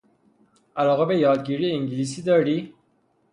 علاقه 0.75 1.05
به 1.05 1.17
یادگیری 1.19 1.71
انگلیسی 1.71 2.21
داری؟ 2.21 2.73